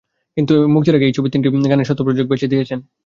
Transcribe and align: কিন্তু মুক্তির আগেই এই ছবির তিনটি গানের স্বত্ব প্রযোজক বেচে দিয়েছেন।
কিন্তু 0.37 0.53
মুক্তির 0.73 0.97
আগেই 0.97 1.09
এই 1.09 1.15
ছবির 1.17 1.31
তিনটি 1.33 1.47
গানের 1.71 1.87
স্বত্ব 1.87 2.01
প্রযোজক 2.05 2.27
বেচে 2.29 2.51
দিয়েছেন। 2.53 2.79